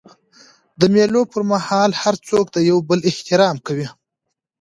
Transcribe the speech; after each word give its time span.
د 0.79 0.81
مېلو 0.93 1.21
پر 1.31 1.41
مهال 1.51 1.91
هر 2.01 2.15
څوک 2.27 2.45
د 2.51 2.57
یو 2.69 2.77
بل 2.89 2.99
احترام 3.09 3.55
کوي. 3.67 3.87